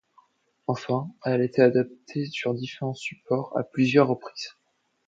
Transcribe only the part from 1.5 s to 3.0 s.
adaptée sur différents